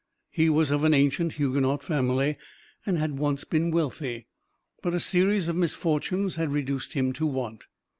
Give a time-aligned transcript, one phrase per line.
[0.31, 2.35] He was of an ancient Huguenot family,
[2.87, 4.25] and had once been wealthy;
[4.81, 7.65] but a series of misfortunes had reduced him to want.